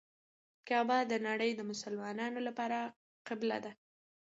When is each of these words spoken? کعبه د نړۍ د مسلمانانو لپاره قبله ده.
کعبه 0.67 0.97
د 1.11 1.13
نړۍ 1.27 1.51
د 1.55 1.61
مسلمانانو 1.71 2.39
لپاره 2.47 2.79
قبله 3.27 3.57
ده. 3.63 3.71